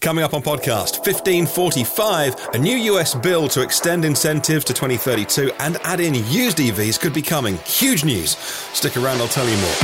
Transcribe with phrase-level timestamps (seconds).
[0.00, 5.76] Coming up on podcast 1545, a new US bill to extend incentives to 2032 and
[5.84, 7.58] add in used EVs could be coming.
[7.66, 8.30] Huge news.
[8.38, 9.76] Stick around, I'll tell you more.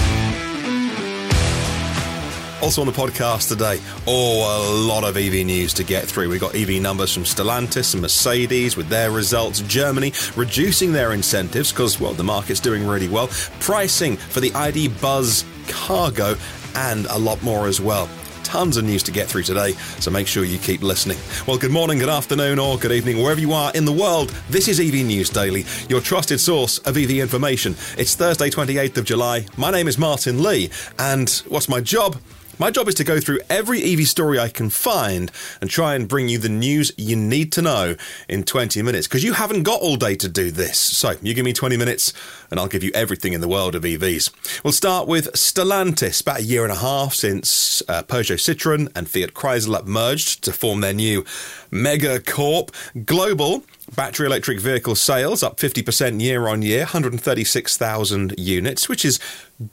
[2.62, 6.30] Also on the podcast today, oh, a lot of EV news to get through.
[6.30, 9.60] We've got EV numbers from Stellantis and Mercedes with their results.
[9.60, 13.28] Germany reducing their incentives because, well, the market's doing really well.
[13.60, 16.36] Pricing for the ID Buzz Cargo
[16.74, 18.08] and a lot more as well
[18.46, 21.18] tons of news to get through today, so make sure you keep listening.
[21.46, 24.30] Well, good morning, good afternoon, or good evening, wherever you are in the world.
[24.48, 27.74] This is EV News Daily, your trusted source of EV information.
[27.98, 29.46] It's Thursday, 28th of July.
[29.56, 32.16] My name is Martyn Lee, and what's my job?
[32.58, 36.08] My job is to go through every EV story I can find and try and
[36.08, 37.96] bring you the news you need to know
[38.30, 40.78] in 20 minutes because you haven't got all day to do this.
[40.78, 42.14] So you give me 20 minutes
[42.50, 44.64] and I'll give you everything in the world of EVs.
[44.64, 46.22] We'll start with Stellantis.
[46.22, 50.52] About a year and a half since uh, Peugeot Citroën and Fiat Chrysler merged to
[50.52, 51.26] form their new
[51.70, 52.70] Mega Corp.
[53.04, 53.64] Global
[53.94, 59.20] Battery electric vehicle sales up 50% year on year, 136,000 units, which is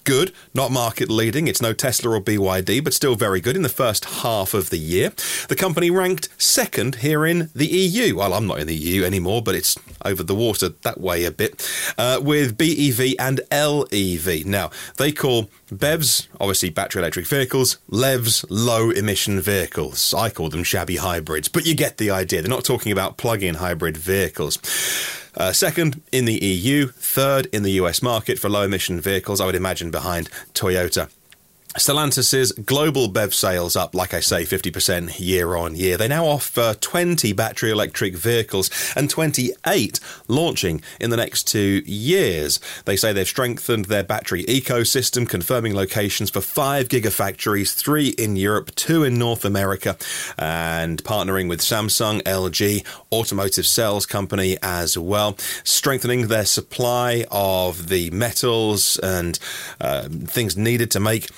[0.03, 1.47] good, not market leading.
[1.47, 4.77] It's no Tesla or BYD, but still very good in the first half of the
[4.77, 5.11] year.
[5.49, 8.15] The company ranked second here in the EU.
[8.15, 11.31] Well, I'm not in the EU anymore, but it's over the water that way a
[11.31, 14.45] bit, uh, with BEV and LEV.
[14.45, 20.13] Now, they call BEVs, obviously battery electric vehicles, LEVs, low emission vehicles.
[20.13, 22.41] I call them shabby hybrids, but you get the idea.
[22.41, 24.59] They're not talking about plug in hybrid vehicles.
[25.35, 29.45] Uh, second in the EU, third in the US market for low emission vehicles, I
[29.45, 31.09] would imagine behind Toyota.
[31.77, 35.97] Stellantis's global BEV sales up, like I say, 50% year on year.
[35.97, 42.59] They now offer 20 battery electric vehicles and 28 launching in the next two years.
[42.85, 48.75] They say they've strengthened their battery ecosystem, confirming locations for five gigafactories, three in Europe,
[48.75, 49.97] two in North America,
[50.37, 58.11] and partnering with Samsung, LG, Automotive Cells Company as well, strengthening their supply of the
[58.11, 59.39] metals and
[59.81, 61.29] uh, things needed to make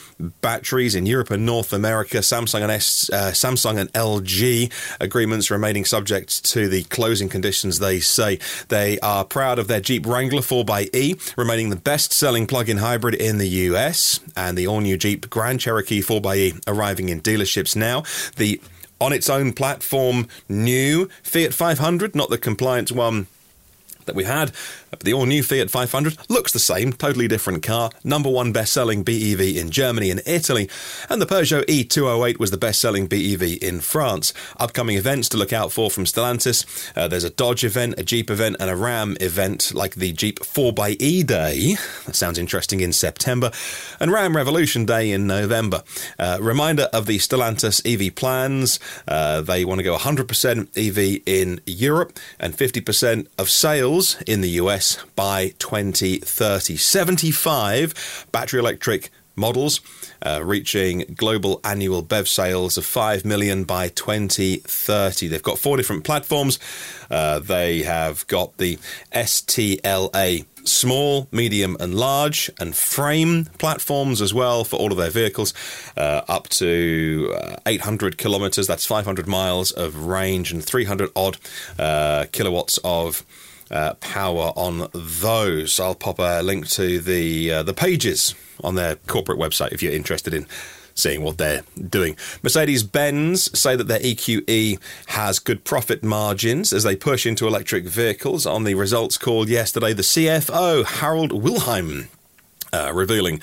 [0.41, 2.17] batteries in Europe and North America.
[2.17, 7.79] Samsung and S, uh, Samsung and LG agreements remaining subject to the closing conditions.
[7.79, 13.15] They say they are proud of their Jeep Wrangler 4xE remaining the best-selling plug-in hybrid
[13.15, 18.03] in the US, and the all-new Jeep Grand Cherokee 4xE arriving in dealerships now.
[18.37, 18.61] The
[19.01, 23.27] on its own platform, new Fiat 500, not the compliance one
[24.05, 24.51] that we had
[25.01, 29.03] the all new Fiat 500 looks the same, totally different car, number one best selling
[29.03, 30.69] BEV in Germany and Italy,
[31.09, 34.33] and the Peugeot E208 was the best selling BEV in France.
[34.57, 38.29] Upcoming events to look out for from Stellantis uh, there's a Dodge event, a Jeep
[38.29, 41.75] event, and a Ram event, like the Jeep 4xE Day.
[42.05, 43.51] That sounds interesting in September,
[43.99, 45.83] and Ram Revolution Day in November.
[46.19, 51.61] Uh, reminder of the Stellantis EV plans uh, they want to go 100% EV in
[51.65, 56.77] Europe and 50% of sales in the US US by 2030.
[56.77, 59.81] 75 battery electric models,
[60.25, 65.27] uh, reaching global annual BEV sales of 5 million by 2030.
[65.27, 66.57] They've got four different platforms.
[67.09, 68.77] Uh, they have got the
[69.11, 75.53] STLA small, medium, and large, and frame platforms as well for all of their vehicles,
[75.95, 78.67] uh, up to uh, 800 kilometers.
[78.67, 81.37] That's 500 miles of range and 300 odd
[81.77, 83.23] uh, kilowatts of
[83.71, 85.79] uh, power on those.
[85.79, 89.93] I'll pop a link to the uh, the pages on their corporate website if you're
[89.93, 90.47] interested in
[90.95, 92.15] seeing what they're doing.
[92.41, 97.85] Mercedes Benz say that their EQE has good profit margins as they push into electric
[97.85, 98.45] vehicles.
[98.45, 102.07] On the results call yesterday, the CFO, Harald Wilhelm,
[102.71, 103.41] uh, revealing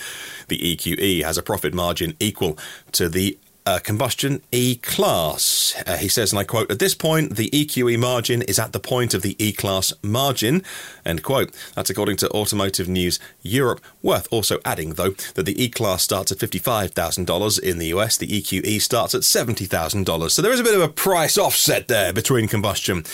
[0.48, 2.58] the EQE has a profit margin equal
[2.92, 5.74] to the uh, combustion E class.
[5.86, 8.80] Uh, he says, and I quote, At this point, the EQE margin is at the
[8.80, 10.62] point of the E class margin.
[11.04, 11.52] End quote.
[11.74, 13.80] That's according to Automotive News Europe.
[14.02, 18.26] Worth also adding, though, that the E class starts at $55,000 in the US, the
[18.26, 20.30] EQE starts at $70,000.
[20.30, 23.04] So there is a bit of a price offset there between combustion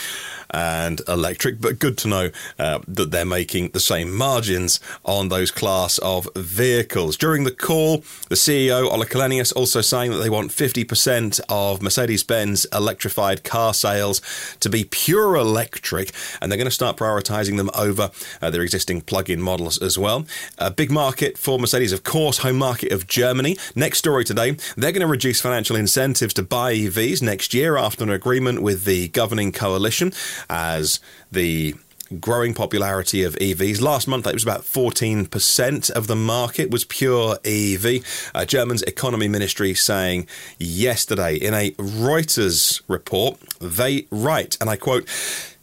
[0.50, 5.50] and electric, but good to know uh, that they're making the same margins on those
[5.50, 7.16] class of vehicles.
[7.16, 7.98] During the call,
[8.28, 13.74] the CEO, Ola Källenius, also saying that they want 50% of Mercedes Benz electrified car
[13.74, 14.22] sales
[14.60, 19.00] to be pure electric, and they're going to start prioritizing them over uh, their existing
[19.00, 20.24] plug in models as well.
[20.58, 23.56] A big market for Mercedes, of course, home market of Germany.
[23.74, 28.04] Next story today, they're going to reduce financial incentives to buy EVs next year after
[28.04, 30.12] an agreement with the governing coalition
[30.48, 31.00] as
[31.32, 31.74] the
[32.20, 33.80] growing popularity of EVs.
[33.80, 38.30] Last month, it was about 14% of the market was pure EV.
[38.34, 40.26] Uh, German's economy ministry saying
[40.58, 45.06] yesterday in a Reuters report, they write, and I quote,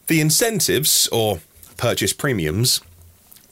[0.07, 1.39] the incentives or
[1.77, 2.81] purchase premiums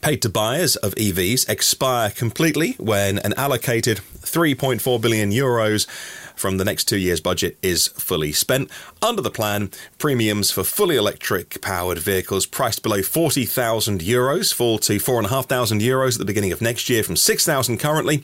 [0.01, 5.87] paid to buyers of EVs expire completely when an allocated 3.4 billion euros
[6.35, 8.69] from the next two years' budget is fully spent.
[9.01, 14.99] Under the plan, premiums for fully electric powered vehicles priced below 40,000 euros fall to
[14.99, 18.23] 4,500 euros at the beginning of next year from 6,000 currently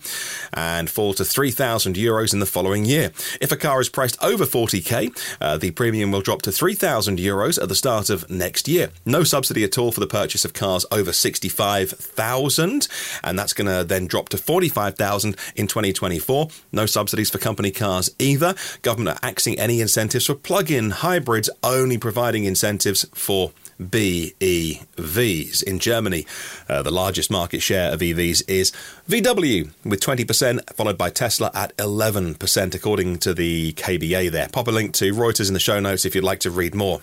[0.54, 3.12] and fall to 3,000 euros in the following year.
[3.42, 7.62] If a car is priced over 40k, uh, the premium will drop to 3,000 euros
[7.62, 8.90] at the start of next year.
[9.06, 12.88] No subsidy at all for the purchase of cars over 65,000,
[13.24, 16.50] and that's going to then drop to 45,000 in 2024.
[16.72, 18.56] No subsidies for company cars either.
[18.82, 23.52] Government are axing any incentives for plug in hybrids, only providing incentives for
[23.82, 25.64] BEVs.
[25.64, 26.26] In Germany,
[26.68, 28.72] uh, the largest market share of EVs is
[29.08, 34.50] VW with 20%, followed by Tesla at 11%, according to the KBA there.
[34.50, 37.02] Pop a link to Reuters in the show notes if you'd like to read more.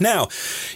[0.00, 0.28] Now,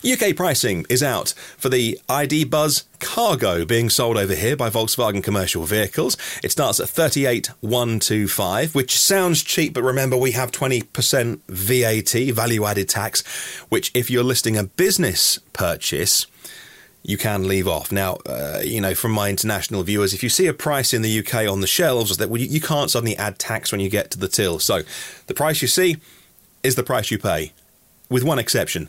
[0.04, 5.22] UK pricing is out for the ID Buzz Cargo being sold over here by Volkswagen
[5.22, 6.16] Commercial Vehicles.
[6.42, 12.88] It starts at 38,125, which sounds cheap, but remember we have 20% VAT, value added
[12.88, 13.22] tax,
[13.68, 16.26] which if you're listing a business purchase,
[17.04, 17.92] you can leave off.
[17.92, 21.18] Now, uh, you know, from my international viewers, if you see a price in the
[21.20, 24.28] UK on the shelves, that you can't suddenly add tax when you get to the
[24.28, 24.58] till.
[24.58, 24.82] So,
[25.28, 25.98] the price you see
[26.64, 27.52] is the price you pay,
[28.08, 28.88] with one exception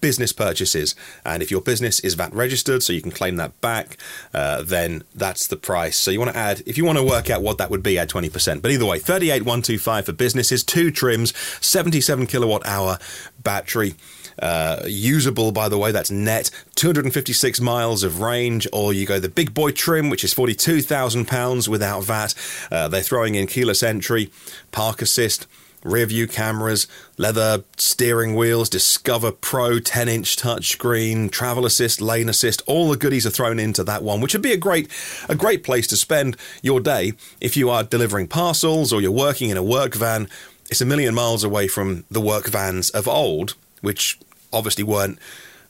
[0.00, 0.94] business purchases.
[1.24, 3.96] And if your business is VAT registered, so you can claim that back,
[4.32, 5.96] uh, then that's the price.
[5.96, 7.98] So you want to add, if you want to work out what that would be,
[7.98, 8.62] add 20%.
[8.62, 12.98] But either way, 38125 for businesses, two trims, 77 kilowatt hour
[13.42, 13.94] battery.
[14.40, 19.28] Uh, usable, by the way, that's net 256 miles of range, or you go the
[19.28, 22.34] big boy trim, which is £42,000 without VAT.
[22.70, 24.30] Uh, they're throwing in keyless entry,
[24.72, 25.46] park assist,
[25.82, 26.86] rear view cameras,
[27.16, 33.26] leather steering wheels, Discover Pro 10 inch touchscreen, travel assist, lane assist, all the goodies
[33.26, 34.90] are thrown into that one, which would be a great
[35.28, 39.50] a great place to spend your day if you are delivering parcels or you're working
[39.50, 40.28] in a work van.
[40.70, 44.18] It's a million miles away from the work vans of old, which
[44.52, 45.18] obviously weren't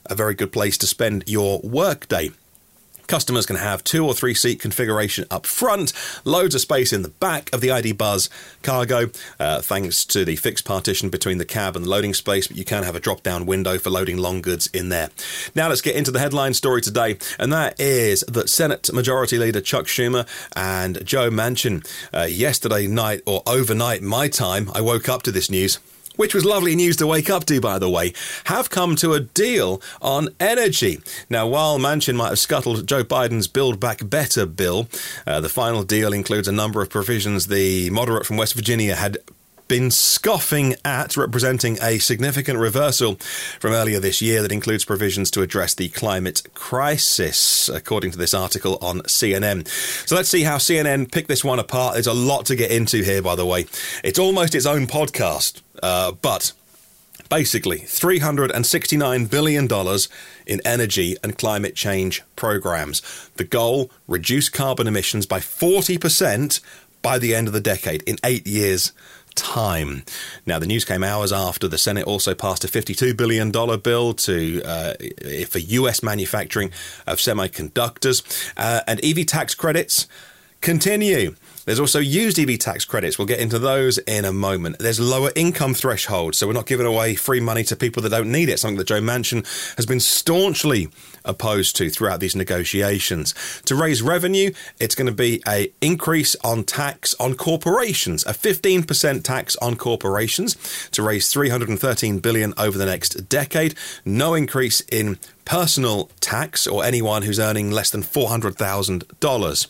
[0.05, 2.31] a very good place to spend your work day.
[3.11, 5.91] Customers can have two or three seat configuration up front,
[6.23, 8.29] loads of space in the back of the ID Buzz
[8.63, 12.55] cargo, uh, thanks to the fixed partition between the cab and the loading space, but
[12.55, 15.09] you can have a drop down window for loading long goods in there.
[15.53, 19.59] Now let's get into the headline story today, and that is that Senate Majority Leader
[19.59, 20.25] Chuck Schumer
[20.55, 25.49] and Joe Manchin uh, yesterday night or overnight my time, I woke up to this
[25.49, 25.79] news
[26.15, 28.13] which was lovely news to wake up to, by the way,
[28.45, 30.99] have come to a deal on energy.
[31.29, 34.87] Now, while Manchin might have scuttled Joe Biden's Build Back Better bill,
[35.25, 39.17] uh, the final deal includes a number of provisions the moderate from West Virginia had
[39.71, 43.15] been scoffing at, representing a significant reversal
[43.57, 48.33] from earlier this year that includes provisions to address the climate crisis, according to this
[48.33, 49.65] article on CNN.
[50.05, 51.93] So let's see how CNN picked this one apart.
[51.93, 53.65] There's a lot to get into here, by the way.
[54.03, 56.51] It's almost its own podcast, uh, but
[57.29, 59.69] basically $369 billion
[60.47, 63.01] in energy and climate change programs.
[63.37, 66.59] The goal reduce carbon emissions by 40%
[67.01, 68.91] by the end of the decade in eight years
[69.35, 70.03] time.
[70.45, 74.63] Now, the news came hours after the Senate also passed a $52 billion bill to
[74.63, 74.93] uh,
[75.47, 76.71] for US manufacturing
[77.07, 80.07] of semiconductors uh, and EV tax credits
[80.61, 81.35] continue.
[81.65, 83.19] There's also used EV tax credits.
[83.19, 84.79] We'll get into those in a moment.
[84.79, 88.31] There's lower income thresholds, so we're not giving away free money to people that don't
[88.31, 90.89] need it, something that Joe Manchin has been staunchly
[91.23, 93.35] opposed to throughout these negotiations.
[93.65, 99.23] To raise revenue, it's going to be a increase on tax on corporations, a 15%
[99.23, 100.57] tax on corporations
[100.89, 103.75] to raise 313 billion over the next decade.
[104.03, 109.67] No increase in personal tax or anyone who's earning less than $400,000.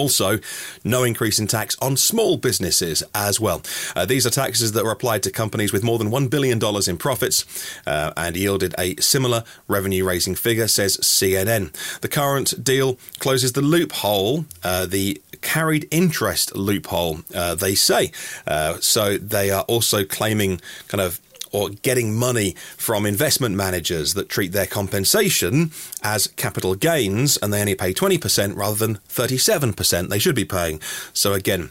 [0.00, 0.38] Also,
[0.82, 3.60] no increase in tax on small businesses as well.
[3.94, 6.96] Uh, these are taxes that were applied to companies with more than $1 billion in
[6.96, 7.44] profits
[7.86, 11.70] uh, and yielded a similar revenue raising figure, says CNN.
[12.00, 18.10] The current deal closes the loophole, uh, the carried interest loophole, uh, they say.
[18.46, 21.20] Uh, so they are also claiming kind of
[21.52, 25.70] or getting money from investment managers that treat their compensation
[26.02, 30.80] as capital gains and they only pay 20% rather than 37% they should be paying.
[31.12, 31.70] So again,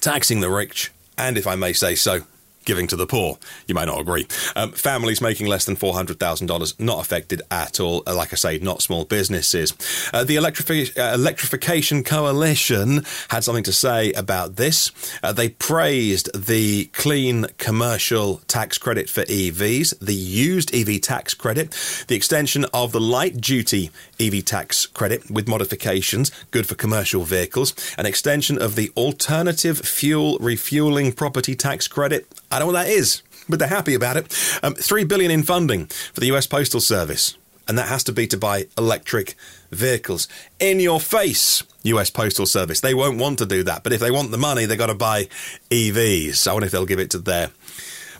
[0.00, 2.22] taxing the rich and, if I may say so,
[2.68, 3.38] giving to the poor.
[3.66, 4.26] You might not agree.
[4.54, 8.02] Um, families making less than $400,000 not affected at all.
[8.06, 9.72] Uh, like I say, not small businesses.
[10.12, 14.92] Uh, the Electrifi- uh, Electrification Coalition had something to say about this.
[15.22, 21.70] Uh, they praised the clean commercial tax credit for EVs, the used EV tax credit,
[22.08, 27.74] the extension of the light duty EV tax credit with modifications, good for commercial vehicles,
[27.96, 32.26] an extension of the alternative fuel refueling property tax credit.
[32.50, 34.58] I don't know what that is, but they're happy about it.
[34.62, 36.46] Um, Three billion in funding for the U.S.
[36.46, 37.36] Postal Service,
[37.66, 39.34] and that has to be to buy electric
[39.70, 40.28] vehicles.
[40.58, 42.80] In your face, US Postal Service.
[42.80, 44.94] They won't want to do that, but if they want the money, they've got to
[44.94, 45.28] buy
[45.70, 46.46] EVs.
[46.46, 47.50] I wonder if they'll give it to their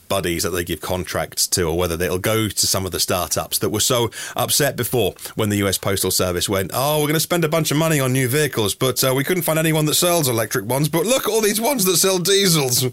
[0.09, 3.59] buddies that they give contracts to, or whether it'll go to some of the startups
[3.59, 7.21] that were so upset before when the US Postal Service went, Oh, we're going to
[7.21, 9.95] spend a bunch of money on new vehicles, but uh, we couldn't find anyone that
[9.95, 10.89] sells electric ones.
[10.89, 12.85] But look at all these ones that sell diesels.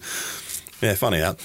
[0.85, 1.39] Yeah, funny that.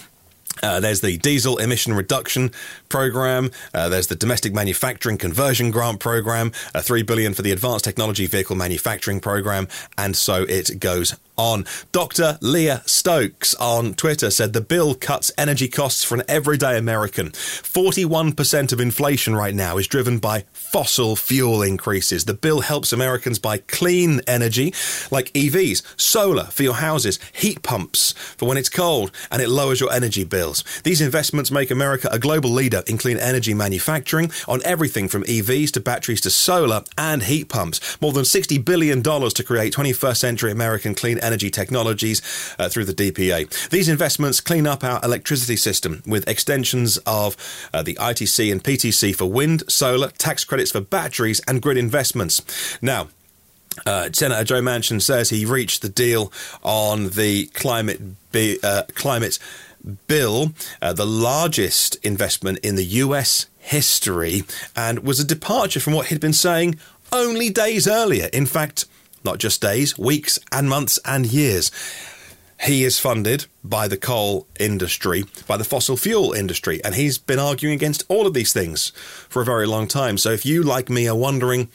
[0.62, 2.50] Uh, there's the diesel emission reduction
[2.88, 3.50] program.
[3.74, 6.52] Uh, there's the domestic manufacturing conversion grant program.
[6.74, 11.64] Uh, Three billion for the advanced technology vehicle manufacturing program, and so it goes on.
[11.90, 12.38] Dr.
[12.42, 17.30] Leah Stokes on Twitter said the bill cuts energy costs for an everyday American.
[17.30, 22.26] 41% of inflation right now is driven by fossil fuel increases.
[22.26, 24.74] The bill helps Americans buy clean energy
[25.10, 29.80] like EVs, solar for your houses, heat pumps for when it's cold, and it lowers
[29.80, 30.24] your energy
[30.84, 35.70] These investments make America a global leader in clean energy manufacturing on everything from EVs
[35.72, 38.00] to batteries to solar and heat pumps.
[38.00, 42.20] More than $60 billion to create 21st century American clean energy technologies
[42.58, 43.70] uh, through the DPA.
[43.70, 47.36] These investments clean up our electricity system with extensions of
[47.72, 52.42] uh, the ITC and PTC for wind, solar, tax credits for batteries, and grid investments.
[52.82, 53.08] Now,
[53.86, 58.00] uh, Senator Joe Manchin says he reached the deal on the climate
[58.32, 59.38] bi- uh, climate
[60.06, 63.46] bill, uh, the largest investment in the U.S.
[63.58, 64.44] history,
[64.76, 66.78] and was a departure from what he'd been saying
[67.12, 68.28] only days earlier.
[68.32, 68.86] In fact,
[69.24, 71.70] not just days, weeks, and months and years.
[72.62, 77.38] He is funded by the coal industry, by the fossil fuel industry, and he's been
[77.38, 78.90] arguing against all of these things
[79.28, 80.18] for a very long time.
[80.18, 81.70] So if you, like me, are wondering,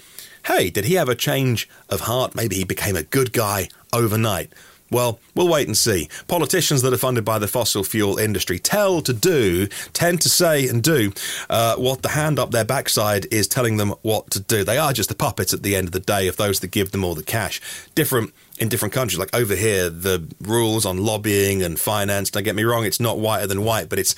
[0.46, 2.36] hey, did he have a change of heart?
[2.36, 4.54] Maybe he became a good guy overnight.
[4.96, 6.08] Well, we'll wait and see.
[6.30, 10.70] Politicians that are funded by the fossil fuel industry tell to do, tend to say
[10.70, 11.12] and do
[11.50, 14.64] uh, what the hand up their backside is telling them what to do.
[14.64, 16.92] They are just the puppets at the end of the day of those that give
[16.92, 17.60] them all the cash.
[17.94, 19.20] Different in different countries.
[19.20, 23.20] Like over here, the rules on lobbying and finance, don't get me wrong, it's not
[23.20, 24.16] whiter than white, but it's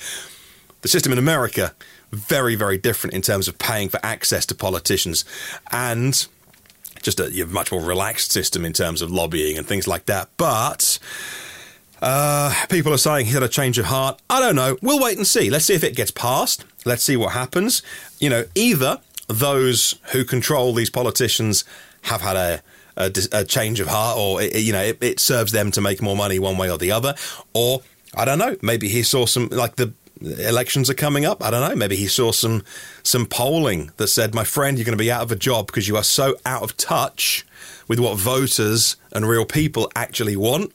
[0.82, 1.74] the system in America
[2.12, 5.24] very, very different in terms of paying for access to politicians.
[5.72, 6.24] And
[7.08, 10.28] just a much more relaxed system in terms of lobbying and things like that.
[10.36, 10.98] But
[12.02, 14.20] uh, people are saying he had a change of heart.
[14.28, 14.76] I don't know.
[14.82, 15.48] We'll wait and see.
[15.50, 16.64] Let's see if it gets passed.
[16.84, 17.82] Let's see what happens.
[18.18, 18.98] You know, either
[19.28, 21.64] those who control these politicians
[22.02, 22.62] have had a
[22.96, 26.02] a, a change of heart, or it, you know, it, it serves them to make
[26.02, 27.14] more money one way or the other,
[27.54, 27.82] or
[28.16, 28.56] I don't know.
[28.60, 31.42] Maybe he saw some like the elections are coming up.
[31.42, 31.76] I don't know.
[31.76, 32.62] Maybe he saw some
[33.02, 35.88] some polling that said, "My friend, you're going to be out of a job because
[35.88, 37.46] you are so out of touch
[37.86, 40.72] with what voters and real people actually want."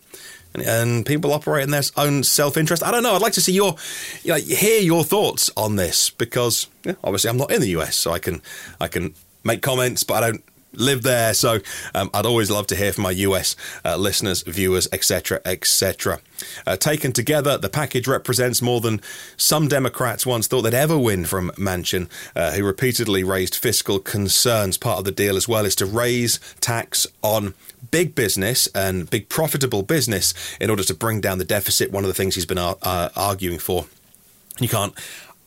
[0.55, 2.83] And, people operate in their own self interest.
[2.83, 3.15] I don't know.
[3.15, 3.75] I'd like to see your,
[4.23, 7.95] you know, hear your thoughts on this because yeah, obviously I'm not in the US,
[7.95, 8.41] so I can
[8.79, 10.43] I can make comments, but I don't
[10.73, 11.33] live there.
[11.33, 11.59] So
[11.95, 16.19] um, I'd always love to hear from my US uh, listeners, viewers, etc., etc.
[16.65, 19.01] Uh, taken together, the package represents more than
[19.37, 24.77] some Democrats once thought they'd ever win from Manchin, uh, who repeatedly raised fiscal concerns.
[24.77, 27.53] Part of the deal as well is to raise tax on
[27.91, 31.91] big business and big profitable business in order to bring down the deficit.
[31.91, 33.85] One of the things he's been uh, arguing for.
[34.59, 34.93] You can't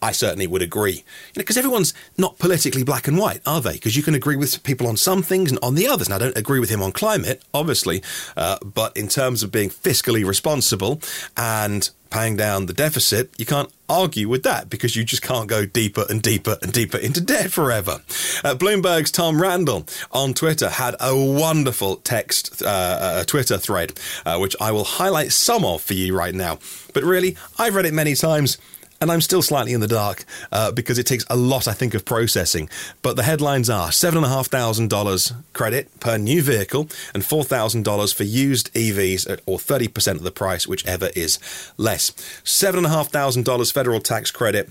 [0.03, 1.05] I certainly would agree.
[1.35, 3.75] Because you know, everyone's not politically black and white, are they?
[3.75, 6.09] Because you can agree with people on some things and on the others.
[6.09, 8.03] Now, I don't agree with him on climate, obviously,
[8.37, 11.01] uh, but in terms of being fiscally responsible
[11.37, 15.67] and paying down the deficit, you can't argue with that because you just can't go
[15.67, 18.01] deeper and deeper and deeper into debt forever.
[18.45, 24.39] Uh, Bloomberg's Tom Randall on Twitter had a wonderful text uh, uh, Twitter thread, uh,
[24.39, 26.59] which I will highlight some of for you right now.
[26.95, 28.59] But really, I've read it many times
[29.01, 31.95] and I'm still slightly in the dark uh, because it takes a lot, I think,
[31.95, 32.69] of processing.
[33.03, 39.59] But the headlines are $7,500 credit per new vehicle and $4,000 for used EVs, or
[39.59, 41.39] 30% of the price, whichever is
[41.77, 42.11] less.
[42.45, 44.71] $7,500 federal tax credit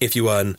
[0.00, 0.56] if you earn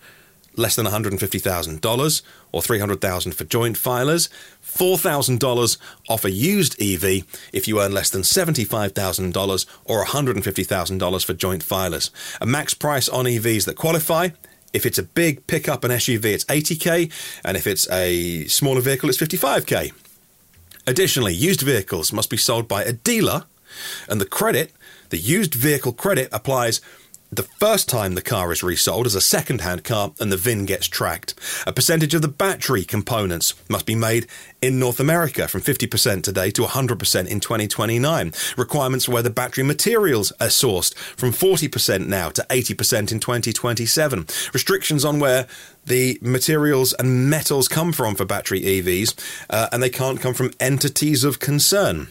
[0.56, 2.22] less than $150,000
[2.52, 4.30] or 300,000 for joint filers,
[4.74, 5.78] $4,000
[6.10, 12.10] off a used EV if you earn less than $75,000 or $150,000 for joint filers.
[12.42, 14.30] A max price on EVs that qualify
[14.74, 17.12] if it's a big pickup and SUV, it's 80k,
[17.46, 19.94] and if it's a smaller vehicle, it's 55k.
[20.88, 23.46] Additionally, used vehicles must be sold by a dealer,
[24.10, 24.74] and the credit,
[25.10, 26.82] the used vehicle credit, applies
[27.36, 30.66] the first time the car is resold as a second hand car and the VIN
[30.66, 31.34] gets tracked.
[31.66, 34.28] A percentage of the battery components must be made
[34.62, 38.34] in North America from 50% today to 100% in 2029.
[38.58, 44.28] Requirements where the battery materials are sourced from 40% now to 80% in 2027.
[44.54, 45.48] Restrictions on where
[45.86, 49.16] the materials and metals come from for battery EVs,
[49.50, 52.08] uh, and they can't come from entities of concern.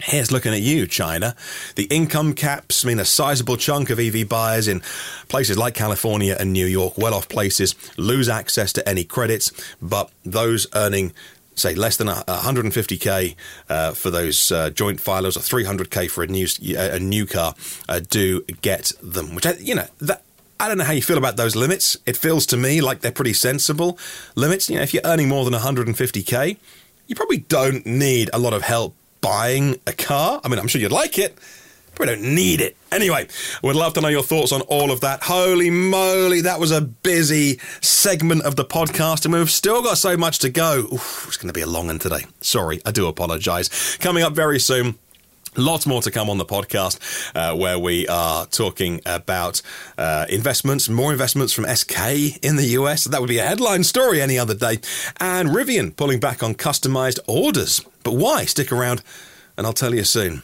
[0.00, 1.34] Here's looking at you, China.
[1.74, 4.80] The income caps mean a sizable chunk of EV buyers in
[5.28, 9.50] places like California and New York, well off places, lose access to any credits,
[9.82, 11.12] but those earning
[11.56, 13.34] say less than 150k
[13.68, 17.52] uh, for those uh, joint filers or 300k for a new a new car
[17.88, 20.22] uh, do get them which I, you know that
[20.60, 21.96] I don't know how you feel about those limits.
[22.06, 23.98] It feels to me like they're pretty sensible
[24.36, 24.70] limits.
[24.70, 26.56] You know if you're earning more than 150k
[27.08, 30.40] you probably don't need a lot of help buying a car.
[30.44, 31.36] I mean, I'm sure you'd like it.
[31.94, 32.76] but we don't need it.
[32.92, 33.26] Anyway,
[33.62, 35.22] we'd love to know your thoughts on all of that.
[35.22, 40.16] Holy moly, that was a busy segment of the podcast, and we've still got so
[40.16, 40.86] much to go.
[40.92, 42.24] Oof, it's going to be a long one today.
[42.40, 43.96] Sorry, I do apologise.
[43.96, 44.98] Coming up very soon.
[45.56, 47.00] Lots more to come on the podcast
[47.34, 49.60] uh, where we are talking about
[49.96, 53.04] uh, investments, more investments from SK in the US.
[53.04, 54.78] That would be a headline story any other day.
[55.18, 57.84] And Rivian pulling back on customized orders.
[58.08, 58.46] But why?
[58.46, 59.02] Stick around
[59.58, 60.42] and I'll tell you soon.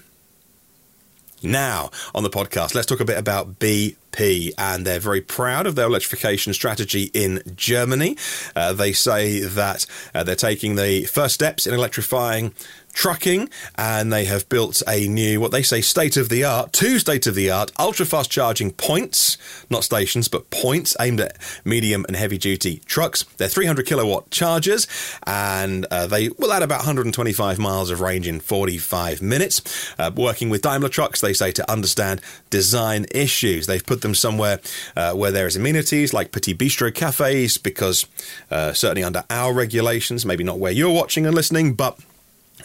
[1.43, 5.75] Now, on the podcast, let's talk a bit about BP, and they're very proud of
[5.75, 8.19] their electrification strategy in Germany.
[8.55, 12.53] Uh, they say that uh, they're taking the first steps in electrifying
[12.95, 16.99] trucking, and they have built a new, what they say, state of the art, two
[16.99, 19.37] state of the art ultra fast charging points,
[19.69, 23.25] not stations, but points aimed at medium and heavy duty trucks.
[23.37, 24.87] They're 300 kilowatt chargers,
[25.27, 29.93] and uh, they will add about 125 miles of range in 45 minutes.
[29.99, 32.21] Uh, working with Daimler trucks, they say to understand
[32.51, 33.67] design issues.
[33.67, 34.61] They've put them somewhere
[34.97, 38.07] uh, where there is amenities like petit bistro cafes, because
[38.51, 41.99] uh, certainly under our regulations, maybe not where you're watching and listening, but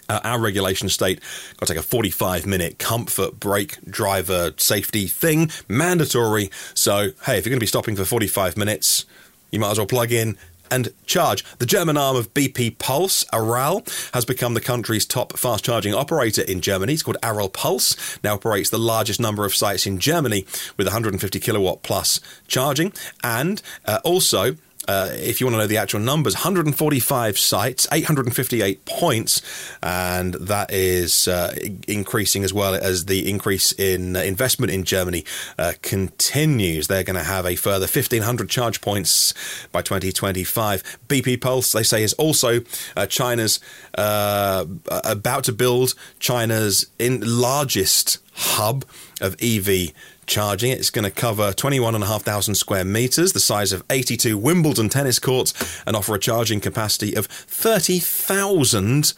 [0.08, 1.20] uh, our regulation state
[1.58, 7.46] got to take a 45 minute comfort break driver safety thing mandatory so hey if
[7.46, 9.06] you're going to be stopping for 45 minutes
[9.52, 10.38] you might as well plug in
[10.72, 11.44] and charge.
[11.58, 16.42] The German arm of BP Pulse, Aral, has become the country's top fast charging operator
[16.42, 16.94] in Germany.
[16.94, 20.46] It's called Aral Pulse, now operates the largest number of sites in Germany
[20.78, 24.56] with 150 kilowatt plus charging, and uh, also
[24.90, 29.44] uh, if you want to know the actual numbers, 145 sites, 858 points,
[29.84, 31.56] and that is uh,
[31.88, 35.24] increasing as well as the increase in uh, investment in Germany
[35.60, 36.88] uh, continues.
[36.88, 39.36] They're going to have a further 1,500 charge points
[39.72, 40.98] by 2025.
[41.08, 42.62] BP Pulse, they say, is also
[42.98, 43.60] uh, China's
[43.94, 48.86] about to build China's in largest hub
[49.22, 49.92] of EV
[50.26, 50.72] charging.
[50.72, 55.96] It's going to cover 21,500 square metres, the size of 82 Wimbledon tennis courts, and
[55.96, 59.14] offer a charging capacity of 30,000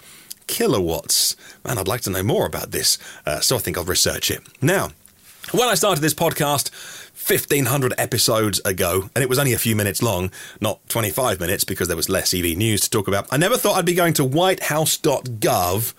[0.48, 1.36] kilowatts.
[1.66, 4.42] Man, I'd like to know more about this, uh, so I think I'll research it.
[4.62, 4.90] Now,
[5.52, 6.72] when I started this podcast,
[7.28, 11.88] 1500 episodes ago, and it was only a few minutes long, not 25 minutes because
[11.88, 13.28] there was less EV news to talk about.
[13.32, 15.94] I never thought I'd be going to whitehouse.gov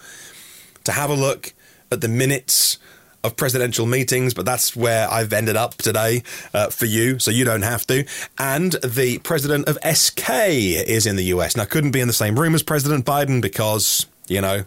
[0.84, 1.54] to have a look
[1.90, 2.78] at the minutes
[3.24, 7.44] of presidential meetings, but that's where I've ended up today uh, for you, so you
[7.44, 8.04] don't have to.
[8.38, 11.56] And the president of SK is in the US.
[11.56, 14.64] Now, couldn't be in the same room as President Biden because, you know,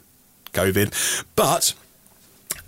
[0.54, 1.26] COVID.
[1.36, 1.74] But.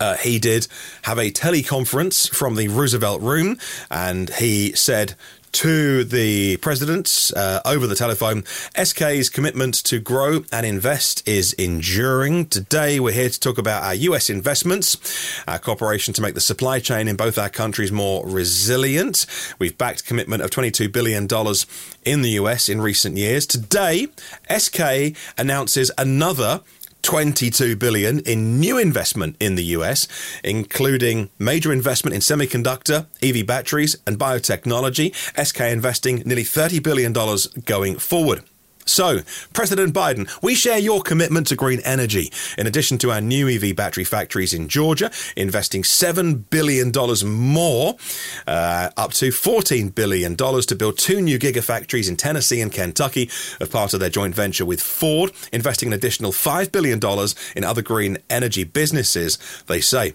[0.00, 0.68] Uh, he did
[1.02, 3.58] have a teleconference from the Roosevelt Room,
[3.90, 5.16] and he said
[5.52, 8.44] to the president uh, over the telephone.
[8.82, 12.46] SK's commitment to grow and invest is enduring.
[12.46, 14.96] Today, we're here to talk about our US investments,
[15.46, 19.26] our cooperation to make the supply chain in both our countries more resilient.
[19.58, 21.28] We've backed commitment of $22 billion
[22.04, 23.46] in the US in recent years.
[23.46, 24.08] Today,
[24.54, 26.62] SK announces another
[27.02, 30.08] 22 billion in new investment in the US,
[30.44, 35.14] including major investment in semiconductor, EV batteries, and biotechnology.
[35.42, 37.12] SK investing nearly $30 billion
[37.64, 38.42] going forward.
[38.88, 39.20] So,
[39.52, 42.32] President Biden, we share your commitment to green energy.
[42.56, 46.90] In addition to our new EV battery factories in Georgia, investing $7 billion
[47.26, 47.96] more,
[48.46, 53.68] uh, up to $14 billion to build two new gigafactories in Tennessee and Kentucky as
[53.68, 56.98] part of their joint venture with Ford, investing an additional $5 billion
[57.56, 60.14] in other green energy businesses, they say.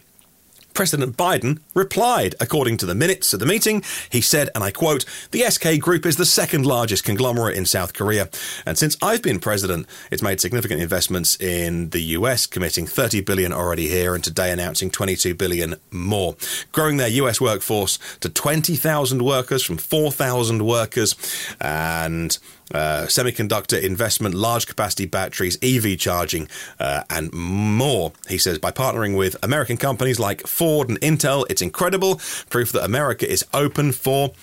[0.73, 2.35] President Biden replied.
[2.39, 6.05] According to the minutes of the meeting, he said, and I quote, The SK Group
[6.05, 8.29] is the second largest conglomerate in South Korea.
[8.65, 13.53] And since I've been president, it's made significant investments in the US, committing 30 billion
[13.53, 16.35] already here and today announcing 22 billion more.
[16.71, 21.15] Growing their US workforce to 20,000 workers from 4,000 workers
[21.61, 22.37] and
[22.73, 26.47] uh, semiconductor investment, large capacity batteries, EV charging,
[26.79, 28.11] uh, and more.
[28.27, 32.83] He says by partnering with American companies like Ford and Intel, it's incredible proof that
[32.83, 34.33] America is open for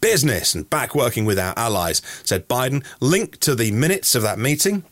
[0.00, 2.84] business and back working with our allies, said Biden.
[3.00, 4.84] Link to the minutes of that meeting.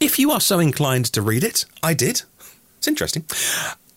[0.00, 2.22] If you are so inclined to read it, I did.
[2.76, 3.24] It's interesting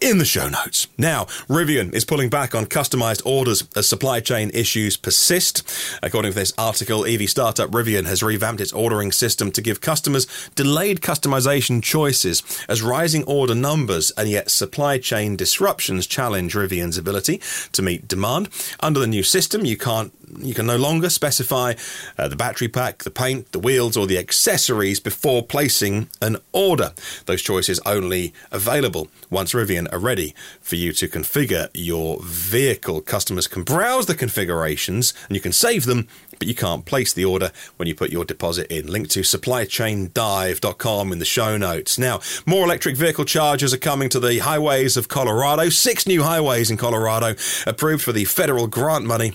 [0.01, 0.87] in the show notes.
[0.97, 5.63] Now, Rivian is pulling back on customized orders as supply chain issues persist.
[6.01, 10.27] According to this article, EV startup Rivian has revamped its ordering system to give customers
[10.55, 17.39] delayed customization choices as rising order numbers and yet supply chain disruptions challenge Rivian's ability
[17.71, 18.49] to meet demand.
[18.79, 21.73] Under the new system, you can't you can no longer specify
[22.17, 26.93] uh, the battery pack, the paint, the wheels, or the accessories before placing an order.
[27.25, 33.01] Those choices only available once Rivian are ready for you to configure your vehicle.
[33.01, 36.07] Customers can browse the configurations and you can save them,
[36.39, 38.87] but you can't place the order when you put your deposit in.
[38.87, 41.97] Link to supplychaindive.com in the show notes.
[41.97, 45.69] Now, more electric vehicle chargers are coming to the highways of Colorado.
[45.69, 47.35] Six new highways in Colorado
[47.67, 49.33] approved for the federal grant money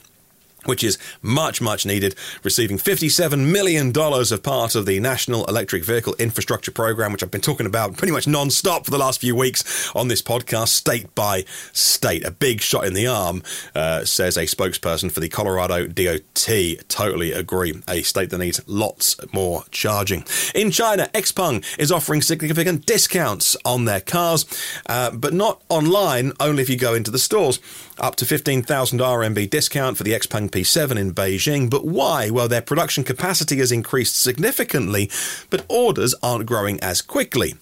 [0.67, 6.15] which is much, much needed, receiving $57 million of part of the National Electric Vehicle
[6.19, 9.35] Infrastructure Program, which I've been talking about pretty much non stop for the last few
[9.35, 12.25] weeks on this podcast, state by state.
[12.25, 13.43] A big shot in the arm,
[13.75, 16.89] uh, says a spokesperson for the Colorado DOT.
[16.89, 17.81] Totally agree.
[17.89, 20.25] A state that needs lots more charging.
[20.55, 24.47] In China, Xpeng is offering significant discounts on their cars,
[24.89, 27.61] uh, but not online, only if you go into the stores.
[27.99, 31.71] Up to 15,000 RMB discount for the Xpeng P7 in Beijing.
[31.71, 32.29] But why?
[32.29, 35.11] Well, their production capacity has increased significantly,
[35.49, 37.55] but orders aren't growing as quickly.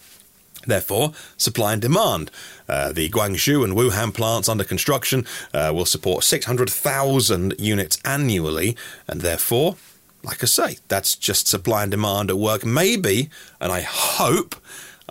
[0.66, 2.32] Therefore, supply and demand.
[2.68, 9.20] Uh, the Guangzhou and Wuhan plants under construction uh, will support 600,000 units annually, and
[9.20, 9.76] therefore,
[10.24, 12.64] like I say, that's just supply and demand at work.
[12.64, 13.28] Maybe,
[13.60, 14.56] and I hope,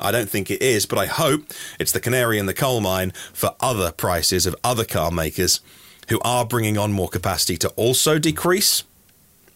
[0.04, 1.46] I don't think it is, but I hope
[1.80, 5.62] it's the canary in the coal mine for other prices of other car makers
[6.10, 8.84] who are bringing on more capacity to also decrease?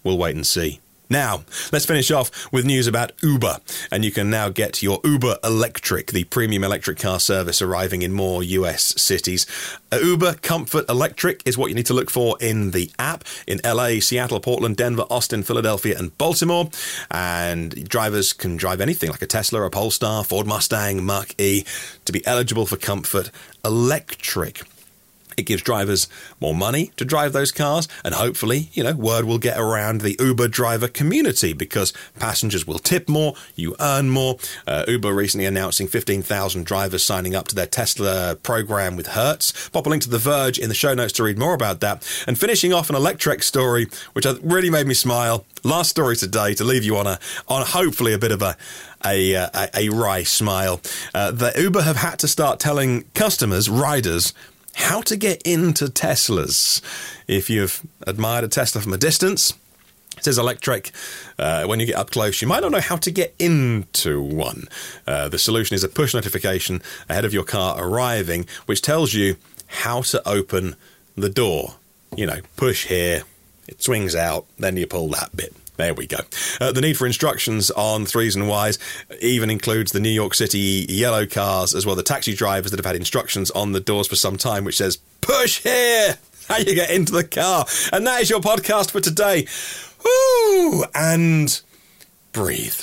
[0.04, 0.80] We'll wait and see.
[1.10, 3.60] Now, let's finish off with news about Uber.
[3.92, 8.12] And you can now get your Uber Electric, the premium electric car service arriving in
[8.12, 9.46] more US cities.
[9.92, 14.00] Uber Comfort Electric is what you need to look for in the app in LA,
[14.00, 16.70] Seattle, Portland, Denver, Austin, Philadelphia, and Baltimore.
[17.10, 21.64] And drivers can drive anything like a Tesla, a Polestar, Ford Mustang, Mach E
[22.06, 23.32] to be eligible for Comfort
[23.64, 24.64] Electric.
[25.38, 26.08] It gives drivers
[26.40, 30.16] more money to drive those cars, and hopefully, you know, word will get around the
[30.20, 34.38] Uber driver community because passengers will tip more, you earn more.
[34.66, 39.70] Uh, Uber recently announcing 15,000 drivers signing up to their Tesla program with Hertz.
[39.70, 42.04] Pop a link to The Verge in the show notes to read more about that.
[42.26, 45.46] And finishing off an Electrek story, which really made me smile.
[45.64, 48.58] Last story today to leave you on a on hopefully a bit of a
[49.06, 50.82] a, a, a wry smile.
[51.14, 54.34] Uh, the Uber have had to start telling customers, riders,
[54.78, 56.82] how to get into Teslas.
[57.28, 59.54] If you've admired a Tesla from a distance,
[60.16, 60.92] it says electric.
[61.38, 64.68] Uh, when you get up close, you might not know how to get into one.
[65.08, 69.38] Uh, the solution is a push notification ahead of your car arriving, which tells you
[69.66, 70.76] how to open
[71.16, 71.76] the door.
[72.16, 73.24] You know, push here,
[73.68, 75.56] it swings out, then you pull that bit.
[75.78, 76.18] There we go.
[76.60, 78.80] Uh, the need for instructions on threes and Ys
[79.22, 82.86] even includes the New York City yellow cars as well, the taxi drivers that have
[82.86, 86.90] had instructions on the doors for some time, which says, push here, how you get
[86.90, 87.66] into the car.
[87.94, 89.48] And that is your podcast for today.
[90.04, 90.84] Woo!
[90.96, 91.62] And
[92.32, 92.82] breathe.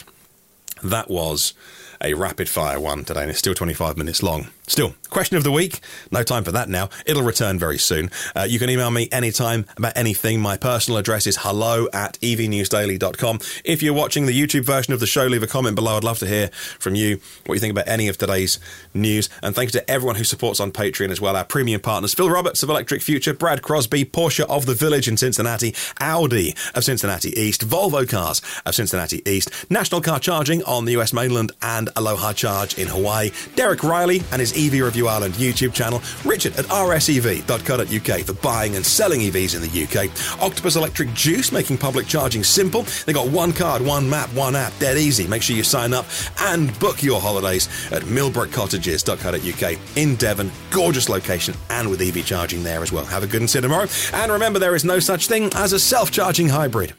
[0.82, 1.54] That was
[2.00, 4.48] a rapid fire one today, and it's still 25 minutes long.
[4.66, 5.80] Still, question of the week.
[6.10, 6.88] No time for that now.
[7.04, 8.10] It'll return very soon.
[8.34, 10.40] Uh, you can email me anytime about anything.
[10.40, 13.40] My personal address is hello at evnewsdaily.com.
[13.62, 15.98] If you're watching the YouTube version of the show, leave a comment below.
[15.98, 16.48] I'd love to hear
[16.78, 18.58] from you what you think about any of today's
[18.94, 19.28] news.
[19.42, 21.36] And thank you to everyone who supports on Patreon as well.
[21.36, 25.18] Our premium partners Phil Roberts of Electric Future, Brad Crosby, Porsche of the Village in
[25.18, 30.92] Cincinnati, Audi of Cincinnati East, Volvo Cars of Cincinnati East, National Car Charging on the
[30.98, 35.72] US mainland, and Aloha Charge in Hawaii, Derek Riley and his EV Review Ireland YouTube
[35.72, 40.10] channel, Richard at rsev.co.uk for buying and selling EVs in the UK,
[40.42, 42.82] Octopus Electric Juice making public charging simple.
[43.06, 45.26] They got one card, one map, one app, dead easy.
[45.26, 46.06] Make sure you sign up
[46.40, 50.50] and book your holidays at millbrookcottages.co.uk in Devon.
[50.70, 53.04] Gorgeous location and with EV charging there as well.
[53.04, 53.88] Have a good and see tomorrow.
[54.12, 56.94] And remember, there is no such thing as a self charging hybrid.